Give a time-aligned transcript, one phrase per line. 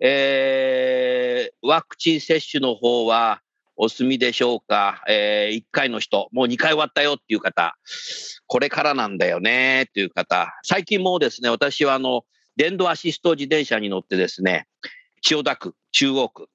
[0.00, 3.40] えー、ワクチン接種の方は
[3.76, 7.76] お済みでしょうか、えー、1回の人、もう2回終わったよっていう方、
[8.46, 9.84] これからなんだよね？
[9.88, 12.22] っていう方、最近もうですね、私はあの、
[12.56, 14.66] 電動アシスト自転車に乗ってですね、
[15.22, 16.48] 千代田区、中央区、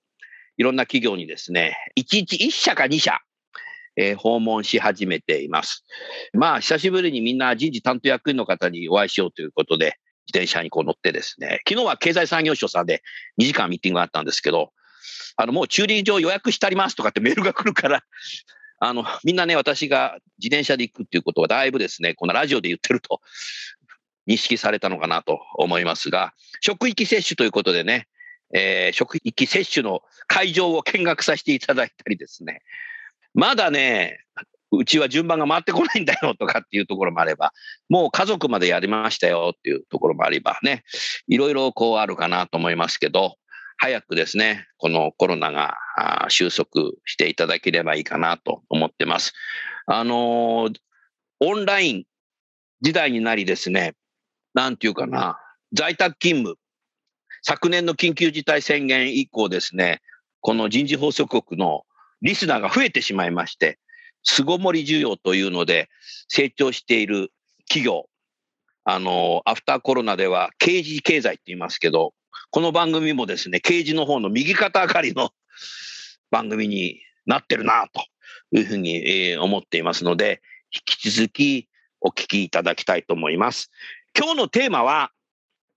[0.58, 3.20] いろんな企業にですね、1日1社か2社、
[3.96, 5.86] えー、訪問し始めています。
[6.34, 13.04] まあ、久しぶりにみんな人事担当役員の方にお会いしようということで、自転車にこう乗ってですね、昨日は経済産業省さんで
[13.40, 14.72] 2時間ミーティングがあったんですけど、
[15.36, 18.04] あの、もう駐輪場予約してありますとかってメールが来るから、
[18.80, 23.22] あの、みんなね、私が自転車で行くっていうことはだいぶですね、このラジオで言ってると
[24.28, 28.08] 認識されたのかなと思いますが、職域接種ということでね、
[28.54, 32.62] えー、職域接種の会場を見学させていただいたりですね、
[33.34, 34.20] まだね、
[34.78, 37.54] うちは順番が回ってこないんだよとかっていうところもあれば、
[37.90, 40.84] もう家族までやりましたよっていうところもあればね、
[41.28, 43.36] いろいろこうあるかなと思いますけど、
[43.78, 45.78] 早くですね、このコロナが
[46.30, 49.34] 収束していただければいいかなと思ってます。
[49.86, 50.76] あのー、
[51.40, 52.03] オンライン
[52.81, 53.96] 時代になりですね、
[54.53, 55.38] なんていうかな、
[55.74, 56.58] 在宅勤務、
[57.42, 60.02] 昨年の緊急事態宣言以降ですね、
[60.40, 61.84] この人事放送局の
[62.22, 63.80] リスナーが増えてしまいまして、
[64.23, 65.89] 巣ごもり需要というので
[66.28, 67.31] 成長している
[67.67, 68.07] 企業、
[68.85, 72.13] あの、アフターコロナでは刑事経済って言いますけど、
[72.51, 75.31] この番組もですね、刑事の方の右肩上がりの
[76.31, 78.06] 番組になってるなと
[78.57, 80.41] いうふうに思っていますので、
[80.73, 81.69] 引き続き
[82.01, 83.72] お聞きいただきたいと思います。
[84.17, 85.11] 今日のテーマは、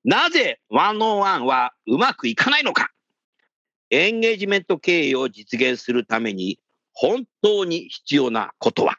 [0.04, 2.90] なぜ101はうまくいかないのか
[3.90, 6.58] エンゲージメント経営を実現するために
[6.98, 8.96] 本当に必要なことは。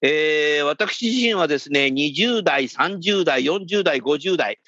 [0.00, 4.58] えー、私自身はですね、20代、30代、40代、50代、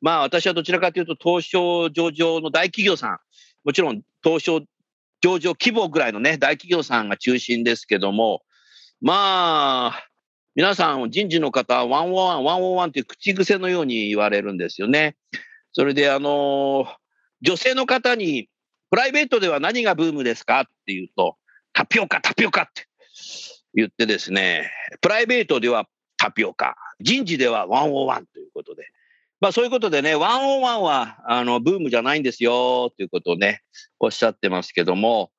[0.00, 3.18] まあ私はどちらかというと東証上場の大企業さん、
[3.64, 4.60] もちろん東証
[5.22, 8.42] 上場規模ぐらいのね、大企業さんが中心ですけども、
[9.00, 10.08] まあ、
[10.54, 15.16] 皆さん人事の方、1on1、1on1って口癖のように言われるんですよね。
[15.72, 16.86] それであの、
[17.40, 18.48] 女性の方に、
[18.90, 21.36] プライベートでは何がブームですかっていうと、
[21.72, 22.86] タピオカ、タピオカって
[23.74, 24.70] 言ってですね、
[25.00, 25.86] プライベートでは
[26.16, 28.86] タピオカ、人事ではワンオワンということで、
[29.40, 33.62] まあそういうことでね、ワンオワンはあのブームじゃないんですよということをね、
[34.00, 35.30] おっしゃってますけども、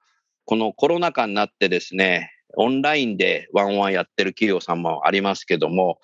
[0.46, 6.00] このコロナ禍になってですね、オンラインでワンオワンやってる企業さんもありますけども、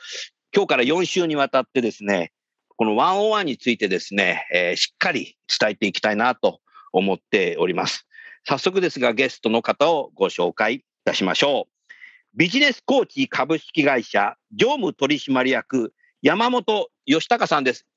[0.53, 2.31] 今日から4週にわたってですね、
[2.77, 6.59] このワンオワンについてですね、えー、しっかり伝えていきたいなと
[6.91, 8.05] 思っております。
[8.47, 11.93] 早速ですが、ゲストの方をご紹介いたしましょう。
[12.35, 17.87] ビジネスコーチ株式会社常務取締役山本義孝さんです。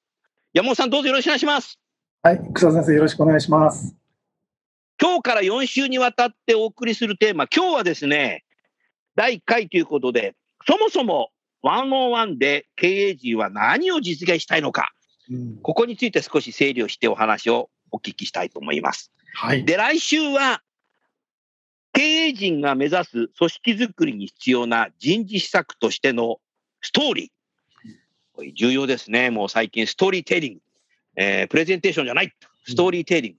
[0.54, 1.78] 山本さん、どうぞよろしくお願いします。
[2.22, 3.94] はい、草先生、よろしくお願いします。
[4.98, 8.44] 今日から4週にわたってお送りするテーマ、今日はですね、
[9.16, 10.34] 第1回ということで、
[10.66, 11.28] そもそも
[11.62, 14.92] 101で経営陣は何を実現したいのか、
[15.30, 19.12] うん、ここについて少し整理をしてお話をお聞きしたいと思います。
[19.34, 19.64] はい。
[19.64, 20.62] で、来週は、
[21.92, 26.38] 経営陣が目指す組織づくりに必要な人事施策としての
[26.80, 27.28] ストーリー。
[28.32, 29.30] これ重要ですね。
[29.30, 30.60] もう最近ストーリーテリング。
[31.16, 32.32] えー、プレゼンテーションじゃない。
[32.66, 33.38] ストーリーテリング。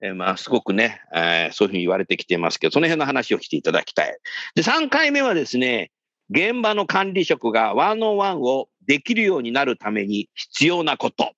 [0.00, 4.18] えー、まあ、すごくね、えー、そういうふうに言われてきてますけど、その辺の話をしていただきたい。
[4.56, 5.92] で、3回目はですね、
[6.30, 11.32] 現場の管理職がワンオンワンをできるようになるために必要なこと。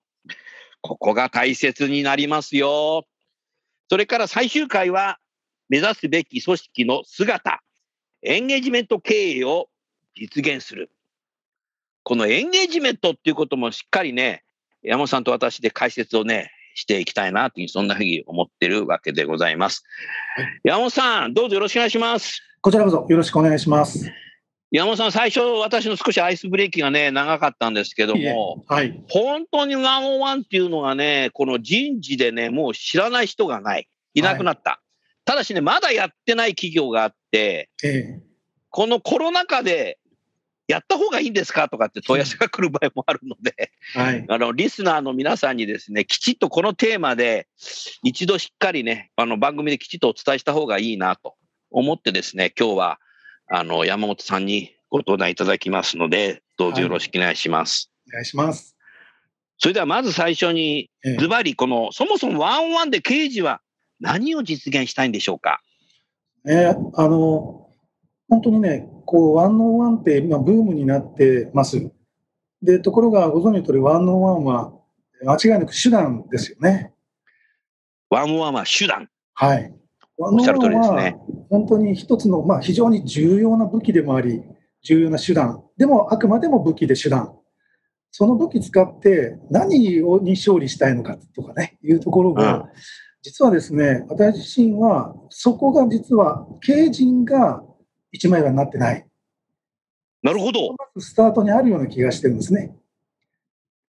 [0.86, 3.06] ここが大切になりますよ。
[3.88, 5.18] それから最終回は、
[5.68, 7.62] 目指すべき組織の姿、
[8.22, 9.68] エンゲージメント経営を
[10.14, 10.90] 実現する。
[12.02, 14.44] このエンゲージメントっていうこともしっかりね、
[14.82, 19.84] 山本さんと私で解説をね、していきたいなという、そんなふうに思ってるわけでございます。
[20.62, 22.42] 山本さん、どうぞよろしくお願いします。
[22.60, 24.10] こちらこそよろしくお願いします。
[24.72, 29.00] 山本さん、最初、私の少しアイスブレーキがね、長かったんですけども、はい。
[29.08, 33.88] 本当にワンオンワンっていうのがね、この人事でね、もう知らない人がない。
[34.14, 34.80] いなくなった。
[35.24, 38.26] ただしね、まだやってない企業があって、ええ
[38.76, 39.98] このコロナ禍で
[40.68, 44.24] やった方がいいんですかとかって問い合わせが来る場合もあるので、 はい。
[44.28, 47.46] あの、リスナーの皆さんにですね、きちっとこのテーマで、
[48.02, 51.36] 一度しっかりね、あの、番組できちっとお伝えした方がいいなと
[51.70, 52.98] 思ってですね、今日は、
[53.48, 57.90] あの、山本さんにご登壇いただきますので、どうぞよろしくお願いします。
[58.08, 58.76] お願いします。
[59.58, 63.60] それではまず最初に、ええズバリ、この、そもそもワンオンワンで刑事は
[64.00, 65.60] 何を実現したいんでしょうか？
[66.44, 67.68] ね、あの、
[68.28, 71.90] 本当にね、こう、ワンオンワンって今ブームになってます。
[72.62, 74.72] で、ところがご存知の通り、ワンオンワンは
[75.24, 76.92] 間違いなく手段ですよね。
[78.10, 79.08] ワンオンワンは手段。
[79.34, 79.72] はい。
[80.18, 84.42] ワンおっしゃる通りですねは本当に一つの、まあ、非常に重要な武器でもあり、
[84.82, 85.62] 重要な手段。
[85.76, 87.34] でも、あくまでも武器で手段。
[88.10, 92.64] その武器使って何をに勝利したいのかとかね、いうところが、うん
[93.26, 97.60] 実はですね、私自身は、そこが実は、経営陣が
[98.12, 99.04] 一枚岩になってない。
[100.22, 100.76] なるほど。
[101.00, 102.76] スタートにあるような気がしてるんですね。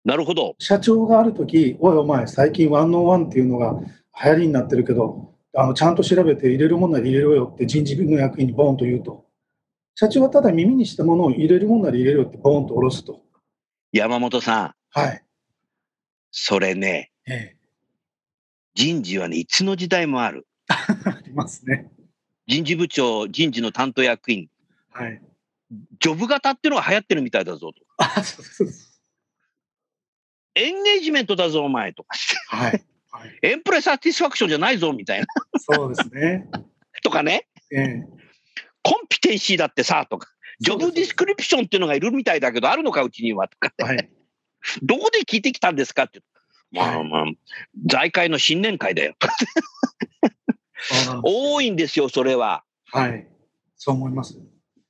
[0.05, 0.53] なるほど。
[0.59, 3.79] 社長があるとき、おいお前、最近ワンオンワンっていうのが
[4.23, 9.25] 流行りになってるけど、あのちゃんと調べて入れるものなら入れろよって人事の役員にボーンと言うと。
[9.95, 13.21] 社長はただ耳にしたものを入れるものなら入れろよってボーンと下ろすと。
[13.91, 15.23] 山本さん、はい。
[16.31, 17.57] それね、ええ、
[18.73, 20.47] 人事はね、いつの時代もある。
[20.67, 21.91] ありますね。
[22.47, 24.49] 人事部長、人事の担当役員、
[24.89, 25.21] はい。
[25.99, 27.83] ジョブ型っていうのが流行ってるみたいだぞと。
[27.97, 28.87] あ、そうそうそう。
[30.55, 32.17] エンゲージメントだぞ、お前とか。
[32.47, 32.83] はい。
[33.13, 33.39] はい。
[33.43, 35.27] エンプレサティスファクションじゃないぞ、みたいな。
[35.59, 36.49] そうですね。
[37.03, 37.47] とかね。
[37.71, 38.07] ええ。
[38.81, 40.29] コンピテンシーだってさ、とか。
[40.59, 43.47] ジョブディスクリプションっていうのがいるみたいだけど、あるのか、うちには。
[43.47, 43.71] とか。
[43.77, 44.09] はい。
[44.81, 46.21] どこで聞いてきたんですかって。
[46.71, 47.25] まあまあ、
[47.85, 49.13] 財界の新年会だよ。
[51.23, 52.63] 多いんですよ、それは。
[52.91, 53.27] はい。
[53.75, 54.39] そう思います。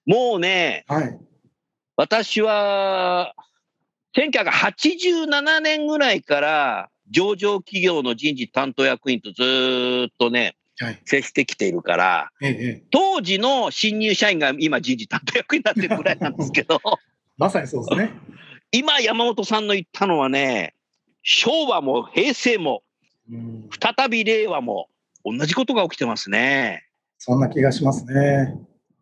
[0.06, 1.20] もうね、はい。
[1.98, 3.36] 私は、
[4.16, 11.00] 1987年ぐらいから、上場企業の人事担当役員とずーっとね、はい。
[11.06, 12.84] 接してきているから、ええ、ええ。
[12.90, 16.82] 当時の新入社員が今人事担当役員になってるぐらいなんですけど、
[17.38, 18.12] まさにそうですね。
[18.72, 20.74] 今山本さんの言ったのはね、
[21.22, 22.82] 昭和も平成も、
[23.32, 23.70] うん。
[23.80, 24.90] 再び令和も、
[25.24, 26.84] 同じことが起きてますね。
[27.20, 28.56] そんな気がしますね。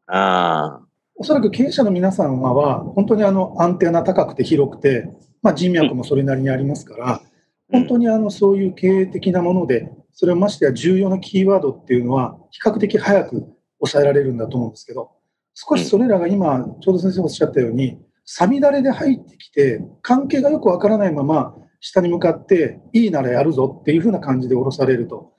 [0.07, 0.85] ああ。
[1.15, 5.07] おそらく経営者の皆様は、本当にあのアンテナ高くて広くて、
[5.41, 7.21] まあ、人脈もそれなりにありますから、
[7.71, 13.47] 本当にあのそういう経営的なもので、それをましてや重要なキーワードっていうのは、比較的早く
[13.79, 15.11] 抑えられるんだと思うんですけど、
[15.53, 25.27] 少しそれらが今、ちょうど先生おっしゃったように、さみだれで入ってきて、関係がよくわからないまま、下に向かって、いいならやるぞっていうふうな感じで降ろされると。
[25.27, 25.31] うん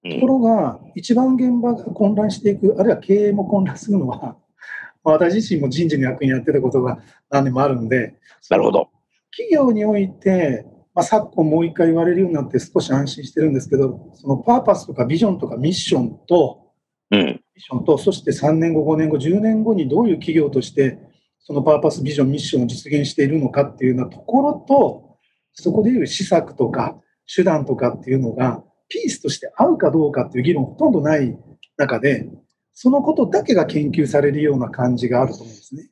[0.00, 4.36] ところが、一番現場が混乱していく、あるいは経営も混乱するのは、
[5.02, 6.98] まあ私自身も人事の役員やってたことが
[7.30, 8.14] 何年もあるんで、
[8.48, 8.88] なるほど。
[9.32, 10.66] 企業において、
[10.98, 16.72] まあ、昨今もう一回言われるようになって少し安心してるんですけど、そのパーパスとかビジョンとかミッションと、
[17.12, 17.20] うん。
[17.20, 20.98] ミッションと、そして3年後、5年後、10年後にどういう企業として、
[21.38, 25.18] そのパーパス、ビジョン、ミッションを実現しているのかっていうようなところと、
[25.52, 26.98] そこでいう施策とか
[27.32, 31.38] 手段とかっていうのが、ピースとして合うかどうかっていう議論ほとんどない
[31.76, 32.28] 中で、
[32.74, 35.90] そのことだけが研究されるような感じがあると思うんですね。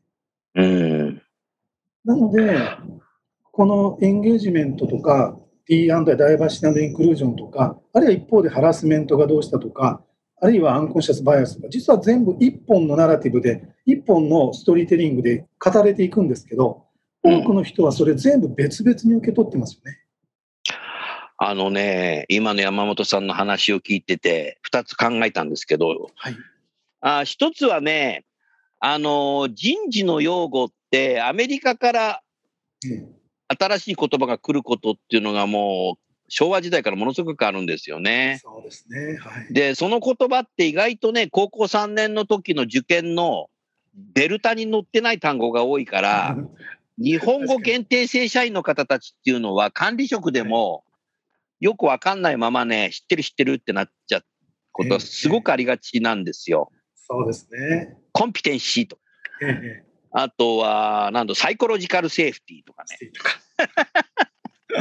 [0.57, 1.23] うん。
[2.05, 2.59] なので、
[3.57, 5.35] このエンゲージメントとか、
[5.67, 6.05] D& ダイ
[6.37, 10.05] バーシティインクルージョンとか、あるいは一方でハラスメントがどうしたとか、
[10.43, 16.85] あるいはアンコンシャスバイアスとか、実は全部一本のナラティブで、一本のストーリーテリングで語られていくんですけど、
[17.23, 20.01] 多くの人はそれ全部別々に受け取ってますよね。
[21.39, 26.37] あのね、今の山本さんの話を聞いてて、二つ考えたんですけど、はい。
[27.01, 28.27] あ一つはね、
[28.81, 32.21] あの、人事の用語って、アメリカから
[32.85, 33.17] ええ
[33.49, 38.41] 新しい言葉が来ることっていうのがもう、昭和時代からものすごくあるんですよね。
[38.43, 39.17] そうですね。
[39.19, 39.53] はい。
[39.53, 43.49] で、その言葉って意外とね、高校3年の時の受験の
[44.15, 46.37] デルタに載ってない単語が多いから、
[46.99, 50.85] 日本語限定正社員の方たちっていうのは管理職でも
[51.61, 54.25] よくわかんないままね、知ってる知ってるってなっちゃう
[54.73, 56.73] ことはすごくありがちなんですよ。
[56.95, 57.97] そうですね。
[58.13, 58.99] コンピテンシーと。
[59.43, 59.86] えええ
[60.19, 62.99] あとは、なんだ、サイコロジカルセーフティーとかね。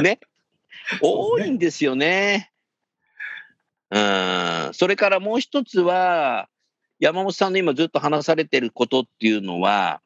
[0.02, 0.20] ね。
[1.02, 2.50] 多いんですよね。
[3.90, 4.70] うん。
[4.72, 6.48] それからもう一つは、
[6.98, 10.00] 山本さんの今ずっと話されてることっていうのは、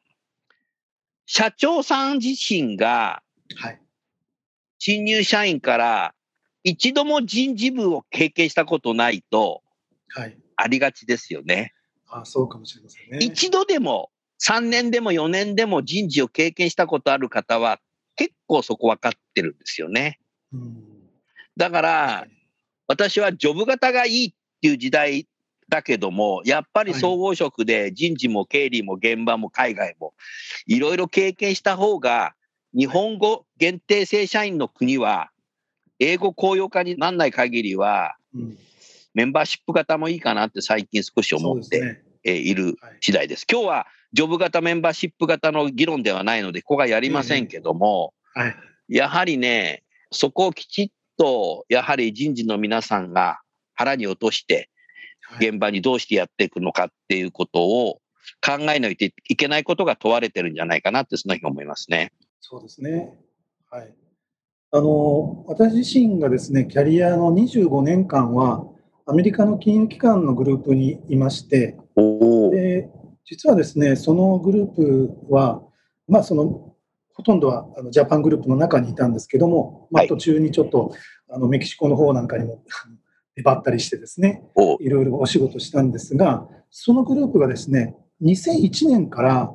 [1.25, 3.23] 社長さん自身が
[3.55, 3.81] はい。
[4.79, 6.13] 新入社員から
[6.65, 9.63] 一度も人事部を経験したことないと
[10.09, 10.37] はい。
[10.57, 11.73] ありがちですよね。
[12.09, 13.19] あそうかもしれませんね。
[13.21, 14.11] 一度でも
[14.43, 17.79] 3年でも4年でも人事を経験したことある方は
[18.15, 20.19] 結構そこ分かってるんですよね。
[20.53, 20.83] うん。
[21.57, 22.27] だから
[22.87, 25.27] 私はジョブ型がいいっていう時代
[25.69, 30.13] だけども、やっぱり総合職で人事も経理も現場も海外も
[30.67, 32.35] いろいろ経験した方が、
[32.77, 35.31] 日本語限定正社員の国は、
[35.99, 38.57] 英語公用化にならない限りは、うん、
[39.13, 42.97] メンバーシップ型もいいかなって最近少し思っているはい。
[43.01, 43.45] 次第です。
[43.49, 48.55] 今日はジョブ型メンバーシップ型の議論ではないので、ここはやりませんけども、はい。
[48.89, 53.39] やはりね、そこをきちっと、やはり人事の皆さんが
[53.73, 54.69] 腹に落として、
[55.21, 55.47] はい。
[55.47, 58.01] 現場にどうしてやっていくのかっていうことを
[58.45, 62.11] 考えないといけないことが問われてるんじゃないかなって、その日思いますね。
[62.41, 63.13] そうですね。
[63.69, 63.93] はい。
[64.71, 68.65] あの、私自身がですね、キャリアの25年間は、
[69.05, 71.77] アメリカの金融機関のグループにいまして。
[72.51, 72.89] で、
[73.25, 75.61] 実はですね、そのグループは、
[76.07, 76.75] まあ、その、
[77.13, 80.93] ほとんどはあのジャパングループの中にいたんですけども、まあ、はい途中にちょっと、
[81.29, 82.63] あのメキシコの方なんかにも
[83.35, 89.53] 出張ったりしてですね、おいろいろお仕事したんですが、そのグループがですね、2001年から、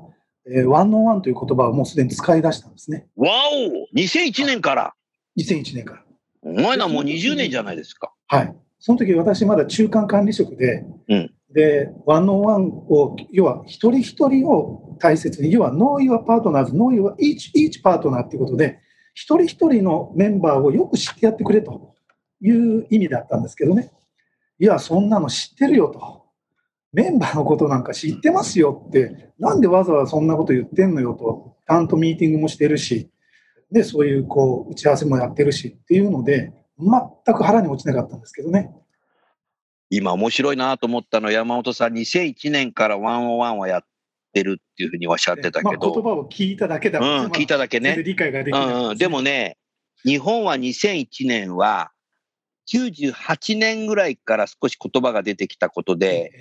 [0.49, 3.09] えーワンオンワンという言葉をもうすでに使い出したんですね。
[3.17, 4.95] わお !2001 年から。
[5.39, 6.05] 2001年から。
[6.43, 8.13] お前らもう20年じゃないですか。
[8.29, 8.57] はい。
[8.87, 18.79] その時私まだ中間管理職で、うんで、ワンオンワンを、要は一人一人を大切に、要は Know your partners, Know your each, each partner っていうことで、
[19.13, 21.95] 一人一人のメンバーをよく知ってやってくれと
[22.41, 23.91] いう意味だったんですけどね。
[24.61, 26.27] いや、そんなの知ってるよと。
[26.93, 33.11] メンバーのことなんか知ってますよって、なんでわざわざそんなこと言ってんのよと、ちゃんとミーティングもしてるし、
[33.73, 38.71] で、そういうこう打ち合わせもやってるしっていうので、全く腹に落ちなかったんですけどね。
[39.89, 43.83] 今面白いなと思ったのは山本さん2001年からワンオンワンはやっ
[44.33, 48.03] てるっていうふうにおっしゃってたまあ、けど、言葉を聞いただけだうん、まあ聞いただけね。
[48.03, 49.57] 理解ができない、うんうん、でもね、
[50.05, 51.93] 日本は2001年は
[52.69, 56.33] 98年ぐらいから少し言葉が出てきたことで、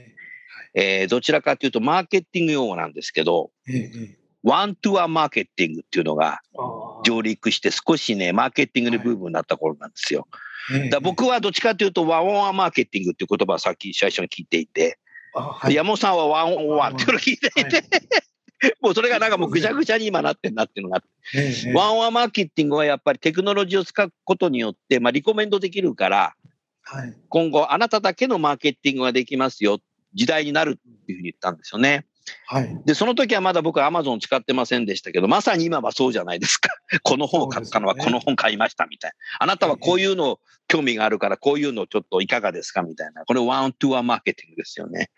[0.74, 3.89] えーどちらかというとマーケティング用語なんですけど、ええええ。
[4.12, 10.28] えワントゥアマーケティングっていうのがああ上陸して少しね、マーケティングでブームになった頃なんですよ。
[10.72, 14.98] ええだ僕はどっちかというとワンオンワンマーケティングっていう言葉をさっき最初に聞いていて、
[15.36, 15.75] あはい。
[15.75, 18.75] 山本さんはワンオンワンっていうのを聞いていて、はい。
[18.82, 26.34] もうそれがなんかもうぐちゃぐちゃに今なってんなっていうのがあってえワンオンワンマーケティングはやっぱりテクノロジーを使うことによって、まあ、リコメンドできるから、
[26.82, 27.14] はい。
[27.30, 29.80] 今後あなただけのマーケティングができますよ、
[30.14, 32.06] 時代になるっていうふうに言ったんですよね。
[32.48, 36.70] はいで、その時はまだ僕は Amazon 使ってませんでしたけど、まさに今はそうじゃないですか。
[37.03, 39.15] この本を買ったのはこの本買いましたみたいな。
[39.39, 43.25] あなたはこういうの興味があるから、こういうのちょっといかがですかみたいな。
[43.25, 45.10] これワントゥワンマーケティングですよね。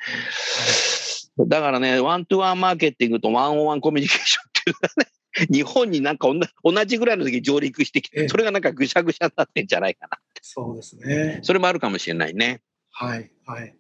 [1.40, 5.12] だからね、ワントゥワンマーケティングとワンオンワンコミュニケーションっていうのはね、
[5.54, 6.28] 日本になんか
[6.64, 10.18] 同じぐらいの時に上陸してきて、ええそれがなんかぐしゃぐしゃになってんじゃないかな。
[10.42, 12.62] そうですねそれもあるかもしれないね。
[12.92, 13.76] はいはい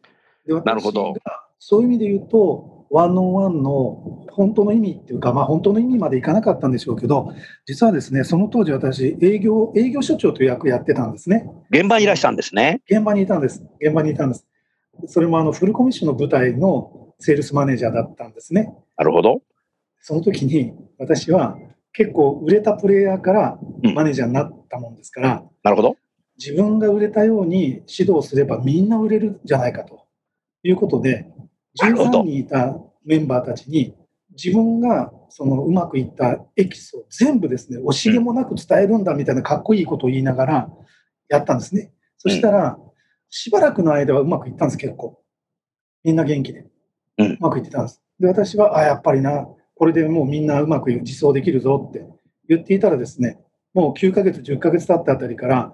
[0.45, 1.15] でなるほど
[1.59, 7.33] そういう意味で言うとワンオンワンの本当の意味っていうか、まあ、本当の意味までいかなかったんでしょうけど
[7.65, 12.81] 実はですねその当時私営業営業所長という役やってたんですね現場にいらしたんですね。
[12.89, 13.63] 現場にいたんです。
[13.81, 14.47] 現場にいたんです。
[15.07, 18.73] それもあのフルコミッションの舞台のセールスマネージャーだったんですね。
[18.97, 19.41] なるほど。
[19.99, 21.57] その時に私は
[21.93, 25.97] 結構売れたプレイヤーからうんマネージャーになったもんですから、なるほど。
[26.37, 30.05] 自分が売れたように指導すればみんな売れるんじゃないかと
[30.63, 31.29] いうことで、
[31.79, 33.95] 13人いたメンバーたちに
[34.31, 40.69] 自分がそのうまくいったエキスを全部ですね、惜しげもなく伝えるんだみたいなかっこいいことを言いながら
[41.29, 41.91] やったんですね。
[42.17, 42.77] そしたら、
[43.29, 45.21] しばらくの間はうまくいったんです、結構。
[46.03, 46.59] みんな元気で。
[46.59, 48.01] ううんまくいってたんです。
[48.19, 52.05] で、私は、あ、やっぱりな、これでもうみんなうまく自走できるぞって
[52.47, 53.39] 言っていたらですね、
[53.73, 55.73] もう9ヶ月、10ヶ月経ったあたりから、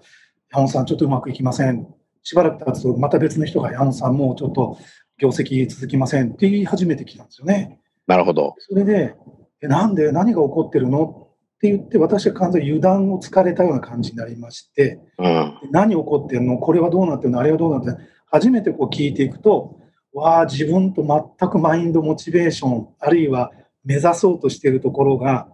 [0.51, 1.87] 山本さん、ちょっとうまくいきません。
[2.23, 4.77] しばらく経つと、また別の人が、山本さん、もうちょっと
[5.17, 7.79] 業績続きませんって言い始めてきたんですよね。
[8.07, 8.55] なるほど。
[8.59, 9.15] それで、
[9.61, 11.29] えなんで、何が起こってるの？
[11.55, 15.53] って言って、私は完全に油断をつかれたような感じになりまして、うん。
[15.71, 16.57] 何起こってんの？
[16.57, 17.39] これはどうなってるの？
[17.39, 17.99] あれはどうなってるの？
[18.25, 19.79] 初めてこう聞いていくと、
[20.11, 21.03] わあ、自分と
[21.39, 23.51] 全くマインド、モチベーション、あるいは
[23.85, 25.47] 目指そうとしているところが、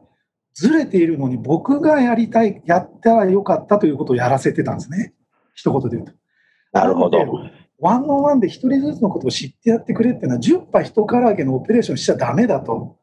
[0.54, 5.14] ずれているのに僕がやりたい、やったらよかったということをやらせてたんですね。
[5.54, 6.14] 一言で言うと。
[6.74, 7.20] なるほど。
[7.82, 12.98] ワンオンワンで一人ずつのことを知ってやってくれっていうのは、10波一から揚げのオペレーションしちゃダメだと。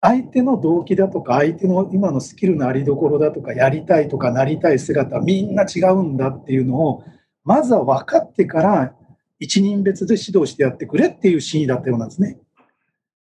[0.00, 7.04] 相手の動機だとか、相手の今のスキルのありどころだとか、やりたいとかなりたい姿、みんな違うんだっていうのを、
[7.44, 8.94] まずは分かってから、
[9.40, 12.38] 一人別で指導してやってくれっていうシーンだったようなんですね。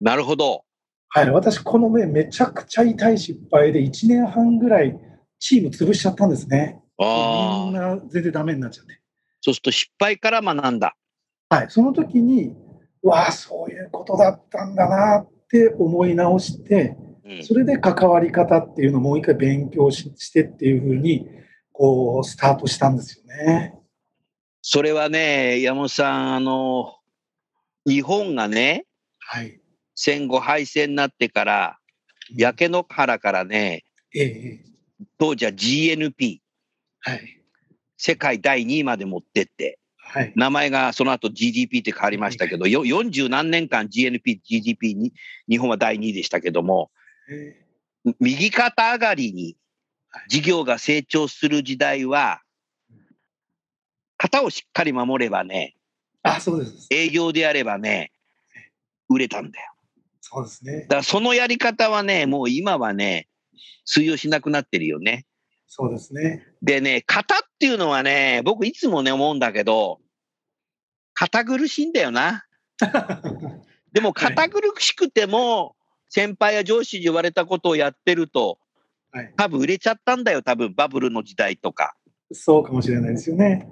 [0.00, 0.62] なるほど。
[1.09, 4.99] はい、私、この目、めちゃくちゃ痛い失敗で、1年半ぐらい
[5.38, 6.83] チーム潰しちゃったんですね。
[6.99, 7.06] み。
[7.71, 9.00] んな全然ダメになっちゃって。
[9.46, 10.96] そうすると失敗から学んだ。
[11.50, 12.52] はい、その時に、
[13.00, 17.06] わあ、そういうことだったんだなって思い直して、うん
[17.42, 21.28] それで関わり方っていうのをもう一回勉強ししてっていうふうに、
[21.72, 23.74] こう、スタートしたんですよね。
[24.62, 26.94] それはね、山本さん、あの、
[27.84, 28.86] 日本がね、
[29.18, 29.60] はい。
[29.96, 31.78] 戦後敗戦になってから、
[32.36, 33.84] 焼け野原からね、
[34.14, 34.60] えええ
[35.00, 36.38] え、当時は GNP、
[37.00, 37.36] はい。
[37.96, 40.32] 世界第2位まで持ってって、はい。
[40.36, 45.12] 名前がその後 GDP って変わりましたけど、よ40何年間 GNP、GDP に、
[45.48, 46.90] 日本は第2位でしたけども、
[47.28, 47.56] え
[48.20, 49.56] 右肩上がりに
[50.28, 52.40] 事業が成長する時代は、
[54.18, 55.76] 型をしっかり守ればね、
[56.22, 56.86] あ、そうです。
[56.90, 58.12] 営業であればね、
[59.08, 59.72] 売れたんだよ。
[60.20, 60.88] そうですねだ。
[60.88, 63.28] からそのやり方はね、もう今はね、
[63.84, 65.26] 通用しなくなってるよね。
[65.78, 66.42] そうですね。
[66.62, 70.00] でね、型っていうのはね、僕いつもね思うんだけど、
[71.12, 72.47] 堅苦しいんだよな。
[73.92, 75.76] でも堅苦しくても、
[76.09, 78.59] 先輩や上司に言われたことをやってると、
[79.11, 79.35] はい。
[79.37, 81.95] 多分売れちゃったんだよ、多分バブルの時代とか。
[82.33, 83.68] そうかもしれないですよね。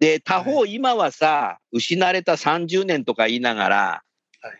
[0.00, 4.02] で、他方今はさ、失われた30年とか言いながら、
[4.40, 4.58] はい。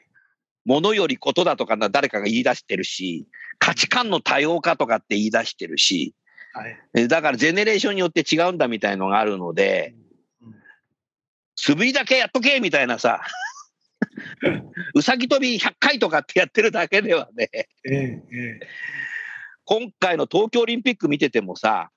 [0.65, 3.27] 物よりことだとかな誰かが言い出してるし、
[3.59, 6.15] 価値観の多様化とかって言い出してるし、
[6.59, 6.77] はい。
[6.95, 10.09] えだからゼネレーションによって違うんだみたいのがあるので、うん
[11.61, 13.21] 素振りだけやっとけみたいなさ、
[14.95, 18.61] うさぎ跳び100回とかってやってるだけではね、ええええ
[19.65, 21.91] 今回の東京オリンピック見ててもさ、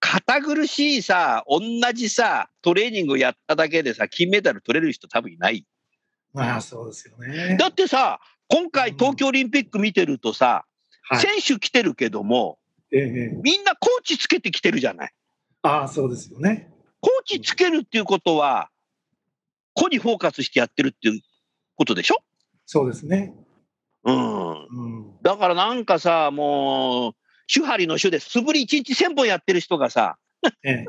[0.00, 1.60] 堅苦しいさ、同
[1.94, 5.64] じさ、トレーニングをやっただけでさ、金メダル取れる人多分いない。
[6.34, 7.56] まあ、そうですよね。
[7.58, 10.66] だってさ、今回東京オリンピック見てるとさ、
[11.02, 11.20] はい。
[11.20, 12.58] 選手来てるけども、
[12.92, 15.12] ええええみんなコーチつけてきてるじゃない。
[15.62, 16.72] ああ、そうですよね。
[17.00, 18.70] コーチつけるっていうことは、
[19.74, 21.20] 個にフォーカスしてやってるっていう
[21.76, 22.16] ことでしょ？
[22.66, 23.34] そうですね。
[24.04, 24.64] うん。
[24.66, 25.22] うん。
[25.22, 27.12] だからなんかさ、もう、
[27.52, 30.18] 手張りの手で素振り1日1000本やってる人がさ、
[30.62, 30.84] ええ、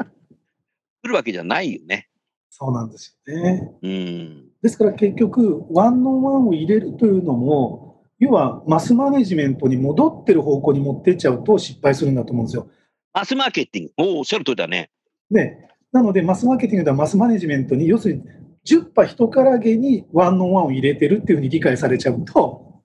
[1.03, 2.07] 来るわけじゃないよね。
[2.49, 3.71] そうなんですよね。
[3.81, 4.49] うん。
[4.61, 7.90] ですから結局、ワンオンワンを入れるというのも、
[8.21, 12.67] 要はマスマネジメントに戻ってる方向に持ってっちゃうと失敗するんだと思うんですよ。
[13.13, 13.91] マスマーケティング。
[13.97, 14.91] おお、おっしゃる通りだね。
[15.31, 15.57] で、
[15.91, 18.21] なので、マスマーケティングではマスマネジメントに、要するに、
[18.67, 22.83] 10波人からげにワンオンワンを入れてるっていうふうに理解されちゃうと、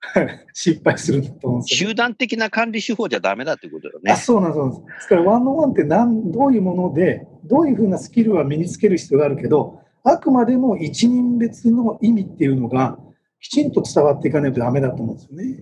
[0.52, 1.88] 失敗すると思うんですよ。
[1.90, 4.16] 集団的な管理手法じゃダメだってことだよあね。
[4.16, 4.94] そうなんですそうなんです。
[4.94, 12.98] ですから、ワンオンワンって何どういうもので、どういうふうなスキルは身につける必要があるけど、あくまでも一人別の意味っていうのが、
[13.46, 15.58] きちんと伝わっていかないとダメだと思うんですよね。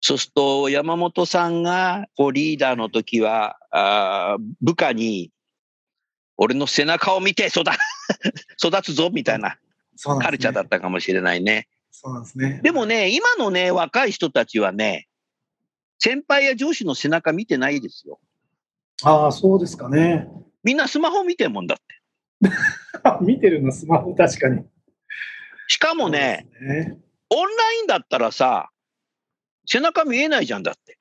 [0.00, 5.30] そうすると、山本さんがこうリーダーの時は、あー部下に、
[6.38, 7.60] 俺の背中を見て育
[8.64, 9.58] 育つぞみたいな。
[10.20, 11.68] カルチャーだったかもしれないね。
[11.90, 12.60] そうなんですね。
[12.62, 15.08] でもね、今のね、若い人たちはね、
[15.98, 18.18] 先輩や上司の背中見てないですよ。
[19.02, 20.28] ああ、そうですかね。
[20.62, 22.50] みんなスマホ見てるもんだって。
[23.22, 24.64] 見てるの、スマホ、確かに。
[25.68, 26.98] しかもね、ね。
[27.30, 28.70] オンラインだったらさ、
[29.66, 30.98] 背中見えないじゃんだって。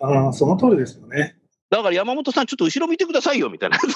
[0.00, 1.36] ああ、その通りですよね。
[1.70, 3.78] だから山本さん、ちょっと後ろ見てくださいよみたいな。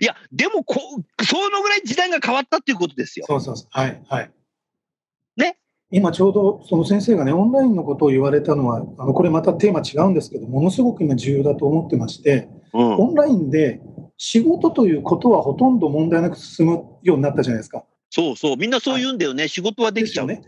[0.00, 0.80] いや、でもこ、
[1.24, 3.26] そのぐらい時代が変わったっていうことですよ。
[3.28, 3.68] そうそうそう。
[3.70, 4.30] はい、はい。
[5.36, 5.58] ね？
[5.90, 13.80] 今ちょうどその先生がね、オンラインのことを言われたのは、あのこれまたテーマ違うんですけど、ものすごく今重要だと思ってまして、うんオンラインで
[14.18, 17.84] 仕事ということはほとんど問題なく進むようになったじゃないですか。
[18.10, 19.48] そうそう、みんなそう言うんだよね。
[19.48, 20.26] 仕事はできちゃう。
[20.26, 20.42] ね。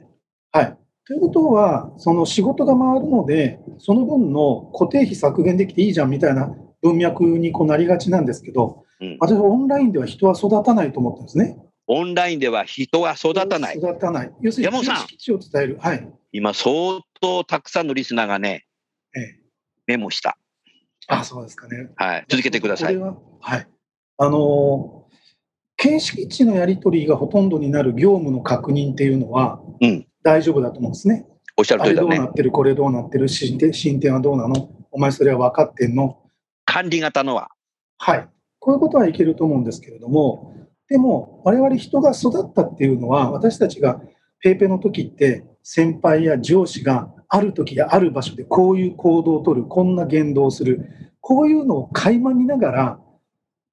[0.52, 0.76] はい。
[1.04, 11.56] ということは、その仕事が回るので、その分の固定費削減できていいじゃんみたいな文脈にこうなりがちなんですけど、うん私はオンラインでは人は育たないと思ってるんですね。
[11.86, 13.78] オンラインでは人が育たない。
[13.78, 14.32] 育たない。
[14.40, 15.78] 要するに、山本さん知識を伝える。
[15.80, 16.08] はい。
[16.32, 18.66] 今、相当たくさんのリスナーがね、
[19.16, 19.40] ええ。
[19.86, 20.36] メモした。
[21.08, 21.90] あ、そうですかね。
[21.96, 22.26] はい。
[22.28, 23.66] 続けてくださいははい。
[24.18, 24.99] あのー、
[25.90, 31.26] 形式値のやり取りがほとんどになる業務の確認っていうのは、うん大丈夫だと思うんですね。
[31.56, 32.34] おっしゃるあ通りだねれどうなっ。
[32.34, 34.68] てる、これどうなってる、進展進展はどうなの？
[34.90, 36.18] お前それは分かってんの？
[36.66, 37.48] 管理型のは。
[37.96, 38.28] はい。
[38.58, 40.54] こういうことはいけると思うんですけれども、
[40.90, 44.02] でも、我々人が育ったっていうのは、私たちが
[44.40, 50.86] ペーペの時って、先輩や上司がある時やある場所でこういう行動をとる、こんな言動をする、
[51.22, 53.00] こういうのを垣間見ながら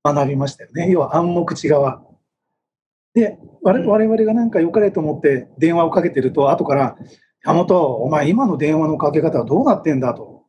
[0.06, 0.90] 学びましたよね。
[0.90, 2.07] 要は暗黙知側。
[3.18, 6.96] で、我々がなんか良かれと思って電話をかけてると、後から、
[7.44, 10.44] 山本、お前今の電話のかけ方はどうなってんだと。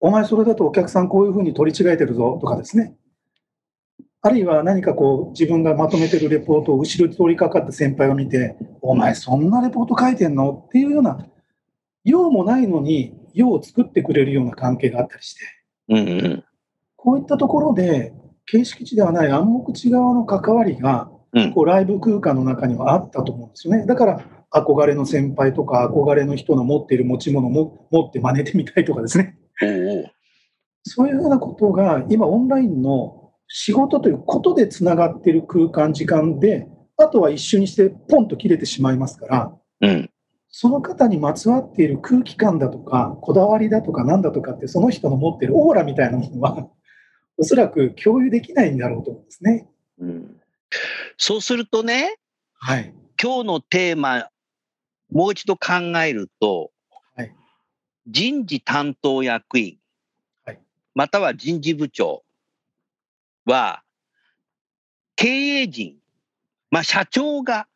[0.00, 2.96] お前それだとお客さんこういうふうに取り違えてるぞとかですね。
[4.22, 10.64] あるいは何かこう自分がまとめてるレポートを後ろに通りかかった先輩が見て、お前そんなレポート書いてんの？
[10.66, 11.24] っていうような、
[12.02, 15.40] 用もないのに用を作ってくれるような関係があったりして、
[15.88, 16.00] うんう
[16.34, 16.44] ん。
[16.96, 18.12] こういったところで、
[18.46, 21.13] 形式値ではない暗黙地側の関わりが、うん
[21.52, 23.86] こうライブ空間の中にはあったと思うんですよね。
[23.86, 24.20] だから、
[24.52, 29.36] 憧れの先輩とか、憧れの人の持っている持ち物も持って真似てみたいとかですね。
[30.84, 40.10] そういうようなことが、今、オンラインの仕事ということでつながっている空間、時間で、あとは一瞬にしてポンと切れてしまいますから、うん。
[40.48, 46.68] その方にまつわっている空気感だとか、こだわりだとか、なんだとかって、その人の持っているオーラみたいなものは、
[47.36, 49.68] おそらく共有できないんだろうと思うんですね。
[49.98, 50.36] うん、
[51.16, 52.16] そうするとね、
[52.54, 52.94] はい。
[53.22, 54.28] 今日のテーマ、
[55.10, 55.74] もう一度考
[56.04, 56.70] えると、
[57.16, 57.32] はい
[58.06, 59.78] 人事担当役員、
[60.44, 60.60] はい
[60.94, 62.24] または人事部長
[63.44, 63.82] は、
[65.16, 65.28] 経
[65.62, 65.96] 営陣、
[66.70, 67.68] まあ、社長が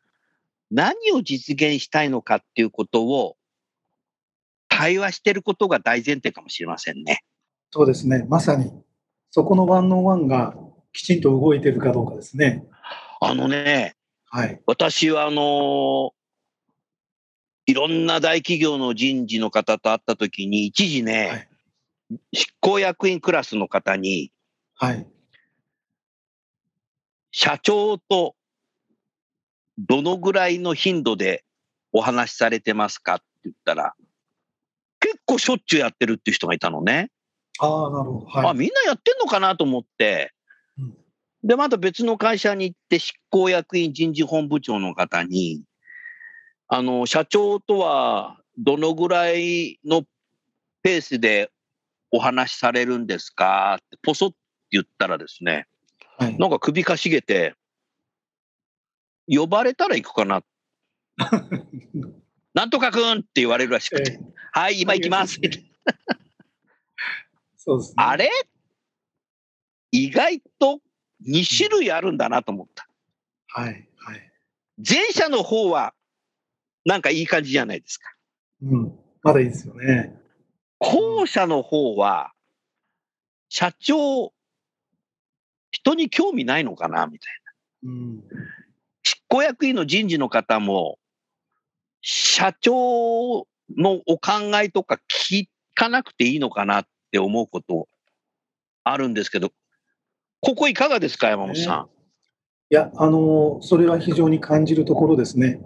[0.71, 3.37] 何を実現したいのかっていうことを
[4.67, 7.23] 対話していることが大前提かもしれませんね。
[7.71, 8.25] そうですね。
[8.27, 8.71] まさに、
[9.31, 10.55] そこのワンオンワンが
[10.91, 12.65] きちんと動いているかどうかですね。
[13.21, 14.61] あのね、はい。
[14.65, 16.11] 私はあの
[17.65, 21.49] いろんな大企業の人事の方と会ったときに、一時ね、はい
[22.33, 24.31] 執行役員クラスの方に、
[24.73, 25.07] はい。
[27.31, 28.35] 社長と
[29.77, 31.45] どのぐらいの頻度で
[31.91, 33.15] お話しされてますか？
[33.15, 33.93] って言ったら、
[34.99, 37.11] 結構しょっちゅうやってるっていう人がいたのね。
[37.59, 38.27] ああ、なるほど。
[38.33, 38.57] あ、はい。
[38.57, 40.38] みんなやってんのかなと思ってうん、
[41.43, 45.63] で、また別の会社に行って執行役員人事本部長の方に、
[46.67, 50.03] あの、社長とはどのぐらいの
[50.83, 51.49] ペースで
[52.11, 53.77] お話しされるんですか？
[53.81, 54.37] ってポソって
[54.71, 55.65] 言ったらですね、
[56.17, 57.55] はい、なんか首かしげて、
[59.27, 60.43] 呼ばれたら行くかな？
[62.53, 64.19] なんとかくんって言われるらしくて、ええ
[64.51, 65.39] はい、今行きます。
[67.57, 67.95] そうですね。
[67.97, 68.29] あれ？
[69.91, 70.81] 意外と
[71.27, 72.87] 2種類あるんだなと思った。
[73.47, 73.87] はい。
[73.97, 74.31] はい。
[74.77, 75.93] 前者の方は、
[76.85, 78.11] なんかいい感じじゃないですか。
[78.61, 78.99] うん。
[79.21, 80.15] まだいいですよね。
[80.79, 82.31] 後者の方は、
[83.49, 84.33] 社長、
[85.71, 87.33] 人に興味ないのかなみたい
[87.83, 87.91] な。
[87.91, 88.23] うん。
[89.03, 90.99] 執行役員の人事の方も、
[92.01, 97.87] 社長のお考えとか聞かなくていいのかなって思うこと
[98.83, 99.51] あるんですけど、
[100.41, 101.87] ここいかがですか、山本さ
[102.71, 105.59] いや、あの、それは非常に感じるところですね。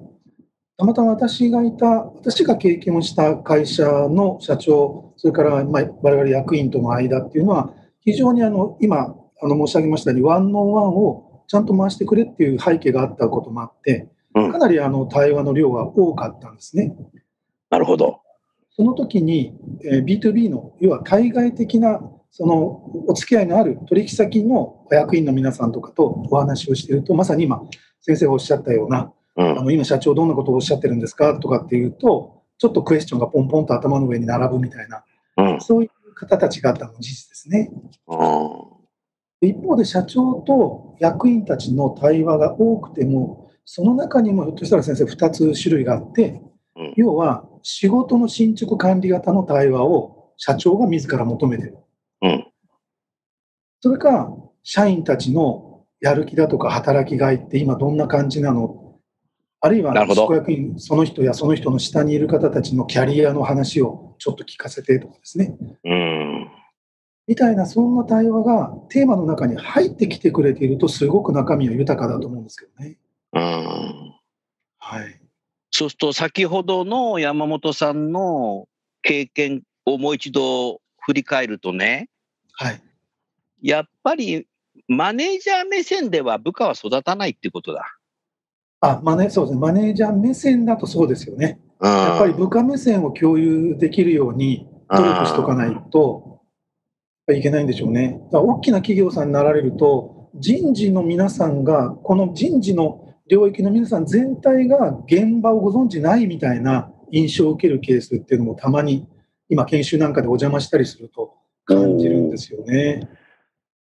[0.77, 16.86] たまたま私がいた、私が経験をした会社の社長、それから、まあ、我々役員との間っていうのは、非常にあの、今、あの、申し上げましたように、ワンオンワンをちゃんと回してくれっていう背景があったこともあって、うんかなりあの、対話の量は多かったんですね。
[16.86, 16.95] ん。
[17.69, 18.21] なるほど。
[18.71, 19.55] その時に、
[19.86, 22.01] えー B2B の、要は対外的な、
[22.36, 27.62] そのお付き合いのある取引先の役員の皆さんとかとお話をしていると、まさに今、
[28.02, 29.63] 先生がおっしゃったような、うんあ。
[29.63, 35.04] の今、社長、どんなことをおっしゃってるんですかとかっていうと、ちょっとクエスチョンがポンポンと頭の上に並ぶみたいな、
[35.38, 35.62] うん。
[35.62, 37.69] そういう方たちがあったのも事実ですね。
[39.41, 46.41] 一方で、社長と役員たちの対話が多くても、その中にもひょっとしたら先生、2つ種類があって、
[46.76, 51.78] うん要は仕事の進捗管理型の対話を社長が自ら求めてる。
[53.84, 53.91] うん。
[53.91, 58.80] それか、社員たちのやる気だとか働きがいって今どんな感じなの？
[59.60, 65.56] あるいは執行役員、その人やその人の下にいる方たちのキャリアの話をちょっと聞かせてとかですね。
[65.86, 66.48] うん。
[67.28, 72.98] みたいな、そんな対話がテーマの中に入ってきてくれていると、すごく中身は豊かだと思うんですけどね。
[73.32, 74.13] うん。
[74.80, 75.22] はい。
[75.72, 78.67] そうすると、先ほどの山本さんの
[79.02, 82.10] 経験をもう一度振り返るとね、
[82.52, 82.82] はい。
[83.63, 84.45] やっぱり
[84.89, 87.97] マネージャー目線では部下は育たないっていうことだ。
[88.82, 89.60] あ、マネそうですね。
[89.62, 91.60] マネージャー目線だとそうですよね。
[91.82, 96.41] やっぱり部下目線を共有できるように努力しとかないと
[97.32, 98.19] いけないんでしょうね。
[98.34, 109.08] だ大きな企業さんになられると、人事の皆さんが、この人事の領域の皆さん全体が現場をご存じないみたいな印象を受けるケースっていうのもたまに
[109.47, 113.08] 今研修なんかでお邪魔したりすると感じるんですよね。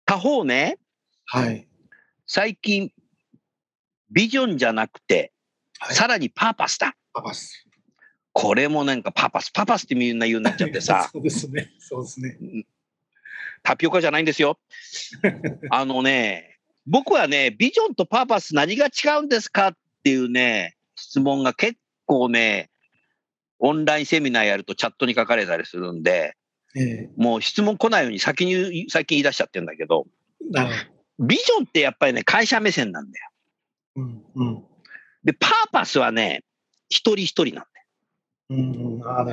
[0.07, 0.79] 他方ね、
[1.25, 1.67] はい。
[2.25, 2.93] 最近、
[4.09, 5.33] ビジョンじゃなくて、
[5.79, 6.95] はいさらにパーパスだ。
[7.13, 7.67] パパス。
[8.31, 11.73] これもなんかパーパス、パーパスってみんな言うになっちゃってさ、 そうですね。
[11.77, 12.37] そうですね。
[13.63, 14.57] タピオカじゃないんですよ。
[15.71, 22.71] あのね、僕はね、ビジョンとパーパス何が違うんですかっていうね、質問が結構ね、
[23.59, 26.36] オンラインセミナーやるとチャットに書かれたりするんで、
[26.75, 30.05] えもう質問来ないように先に言う、先に言い出しちゃってるんだけど、
[31.19, 33.29] ビジョンってやっぱりね、会社目線なんだよ。
[33.95, 34.01] ど。
[34.01, 34.23] うん。
[34.35, 34.63] うん。
[35.23, 36.43] で、パーパスはね、
[36.89, 37.65] 一人一人なんだよ。
[38.49, 39.01] うん。
[39.03, 39.25] あ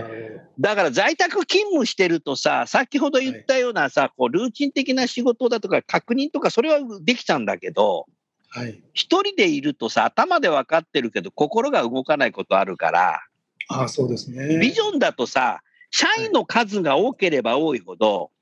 [0.58, 8.06] だから在宅勤務してるとさ、先ほど言ったようなさ、こうルーチン的な仕事だとか確認とかそれはできちゃうんだけど。
[8.48, 8.82] はい。
[8.92, 13.20] 一人でいるとさ、頭で分かってるけど心が動かないことあるから、
[13.68, 14.58] ああ、そうですね。
[14.58, 15.62] ビジョンだとさ、
[15.94, 18.32] 社員の数が多ければ多いほど、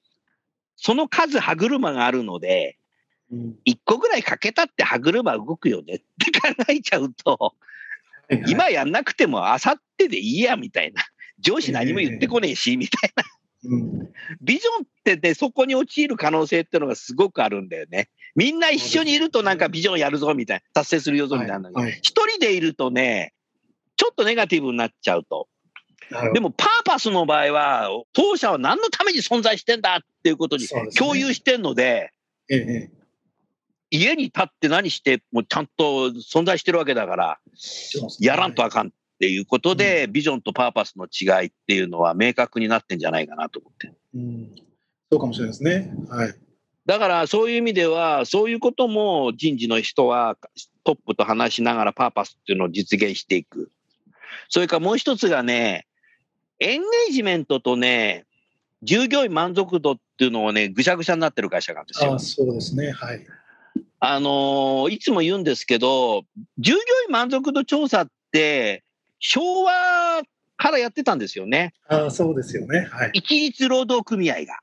[0.76, 2.78] その数歯車があるので、
[3.30, 6.04] うん一個ぐらいかけたって歯車動くよねって
[6.40, 7.54] 考えちゃうと、
[8.46, 11.02] 今やんなくてもあさってでいいやみたいな。
[11.40, 13.24] 上司何も言ってこねえし、みたいな。
[13.64, 18.08] うんビジョンってね、そこに陥る可能性っていうのがすごくあるんだよね。
[18.34, 21.68] みんな一緒にいるとなんかビジョンやるぞみたいな、達成するよぞみたいな。
[21.68, 23.34] はいはい一人でいるとね、
[23.96, 25.48] ちょっとネガティブになっちゃうと。
[26.32, 32.12] でもパーパスの場合は、当社は何のために存在してんだっていうことに共有してんので、
[33.90, 37.38] 家に立って何してもちゃんと存在してるわけだから、
[38.20, 43.92] やらんとあかんっていうことで、ビジョンとパーパスの違いっていうのは明確になってんじゃないかなと思って。
[44.14, 44.54] うん
[45.10, 45.92] そうかもしれないですね。
[46.08, 46.34] はい。
[46.86, 50.38] だからそういう意味では、そういうことも人事の人は
[50.84, 53.70] トップと話しながらパーパスっていうのを実現していく。
[54.48, 55.86] それからもう一つがね、
[56.62, 58.24] エンゲージメントとね、
[58.84, 62.18] 従業員満足度っていうのをね、ぐしゃぐしゃになってる会社なんですよああ、。
[62.20, 62.92] そうですね。
[62.92, 63.26] はい。
[63.98, 66.22] あのーいつも言うんですけど、
[66.58, 68.84] 従業員満足度調査って、
[69.18, 70.22] 昭和
[70.56, 71.72] からやってたんですよね。
[71.88, 72.88] ああ、そうですよね。
[72.92, 73.10] はい。
[73.14, 74.58] 一律労働組合が。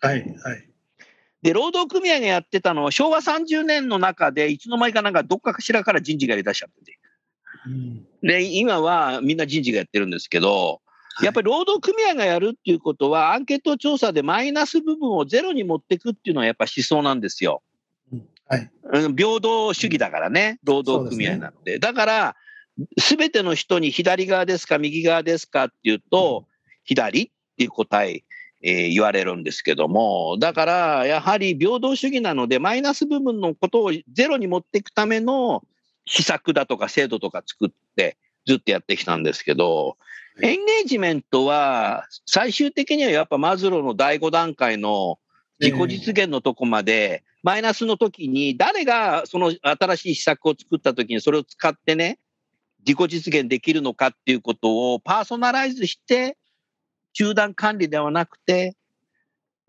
[0.00, 0.20] はい。
[0.42, 0.68] はい。
[1.42, 6.98] で、労働組合がやってたのは、昭和30年の中で、いつの間にかなんかどっかしらから人事がやり出しちゃってて。
[7.66, 10.78] うんで、今はみんな人事がやってるんですけど、はい
[11.20, 17.62] やっぱり労働組合がやるっていうことは、アンケート調査でマイナス部分をゼロに持っていくっていうのはやっぱ思想なんですよ。
[18.12, 18.70] うんはい。
[18.92, 21.78] うん平等主義だからね、労働組合なので。
[21.78, 22.36] だから、
[22.98, 26.46] すべての人に左側ですか、右側ですかっていうと、
[26.84, 28.24] 左っていう答え、
[28.64, 35.62] えー言われるんですけども、だから、やはり平等主義なので、マイナス部分のことをゼロに持っていくための
[36.06, 39.96] 施策だとか制度とか作って、ずっとやってきたんですけど、はい
[40.40, 45.18] エンゲージメントは、最終的にはやっぱマズローの第5段階の
[45.60, 52.18] 自己実現のとこまで、マイナスの時に、誰がその新しい施策を作った時にそれを使ってね、
[52.86, 56.38] 自己実現できるのかっていうことをパーソナライズして、
[57.12, 58.74] 集団管理ではなくて、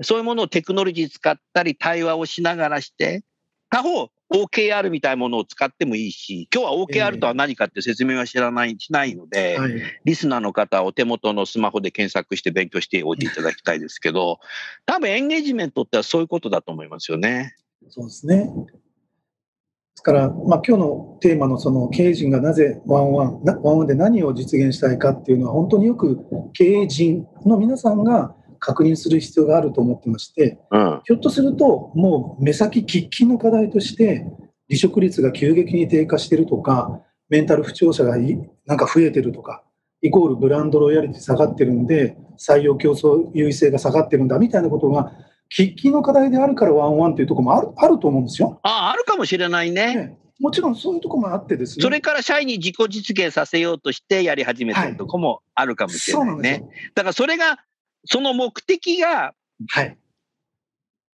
[0.02, 3.24] そういうものをテクノロジー使ったり対話をしながらして、
[3.70, 9.82] 他方、OKR みたいなものを使ってもいいし、今日は OKR とは何かって説明は知らない、しないので、はい。
[10.06, 14.40] リスナーの方はお手元のスマホで検索して勉強しておいていただきたいですけど、
[14.86, 17.56] 多分エンゲージメントってそういうことだと思いますよね。
[17.90, 18.46] そうですね。
[18.46, 26.20] ですから、まあ、今日のテーマのその経営陣がなぜワンワン、なワンワンで何を実現したいかっていうのは、本当によく
[26.54, 31.02] 経営陣の皆さんが確認する必要があると思ってまして、うん。
[31.04, 34.26] ひょっとすると、もう目先喫緊の課題として、
[34.70, 39.64] 離職率が急激に低下してるとか、メンタル不調者がいなんか増えてるとか、
[40.02, 45.12] イコールブランドロイヤリティ下がってるんで、採用競争優位性が下がってるんだみたいなことが、
[45.56, 48.60] 喫緊の課題であるからワンワンというところもあるあると思うんですよ。
[48.64, 49.96] ああ、あるかもしれないね。
[49.96, 51.84] ねもちろんそういうところもあってですね。
[51.84, 56.32] それから社員に自己実現させようとしてやり始めてるとこもあるかもしれないね。
[56.32, 56.70] そうなんですよ。
[56.96, 57.60] だからそれが、
[58.06, 59.34] その目的が
[59.70, 59.98] はい。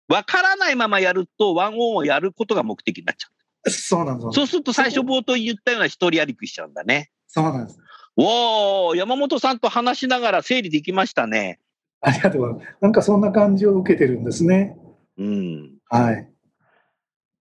[0.07, 4.33] 分からないままやると、ワンオンをやることが目的になっちゃそうなんですう。
[4.33, 7.09] そうすると最初冒頭言ったような一人歩きしちゃうんだね。
[7.27, 7.79] そうなんです。
[8.15, 11.59] おー、山本さんと話しながら整理できましたね。
[12.01, 12.77] ありがとうございます。
[12.81, 14.77] なんかそんな感じを受けてるんですね。
[15.17, 15.73] うん。
[15.89, 16.29] はい。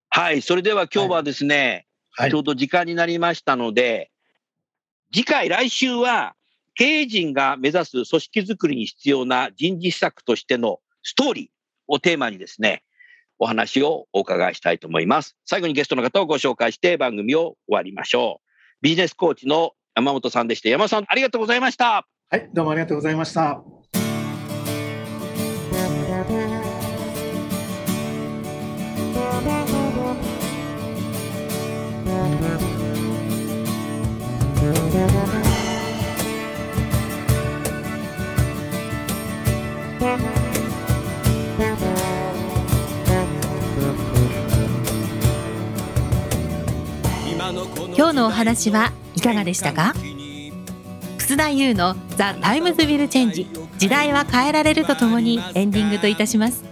[0.08, 0.42] はい。
[0.42, 4.12] それでは今日はですね、はいちょうど時間になりましたので、
[5.12, 6.34] 次回、来週は、
[6.74, 11.48] 経営陣が目指す組織づくりに必要な人事施策としてのストーリー
[11.86, 12.82] をテーマにですね、
[13.38, 15.36] お話をお伺いしたいと思います。
[15.44, 18.44] 最後にゲストの方をご紹介して番組を終わりましょう。
[18.80, 22.06] ビジネスコーチの山本さんでした、山本さんありがとうございました。
[22.30, 23.83] はい、どうもありがとうございました。
[47.96, 49.94] 今日のお話はいかがでしたか？
[51.18, 53.46] 楠田優の「The Times Will Change
[53.78, 56.64] 時代は変えられる」とともにエンディングといたします。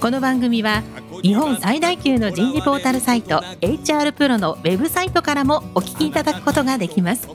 [0.00, 0.82] この番組は
[1.22, 7.28] 日本最大級の人事ポータルサイト HR プロのウェブサイトからもお聞きいただくことができます。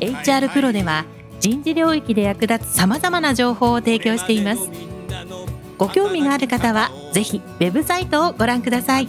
[0.00, 1.04] HR プロでは
[1.40, 4.68] 人事領域で役立つさまざまな情報を提供しています。
[5.78, 9.08] ご興味がある方はぜひウェブサイトをご覧ください。